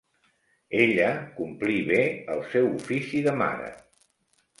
[0.85, 1.99] Ella complí bé
[2.37, 3.69] el seu ofici de mare.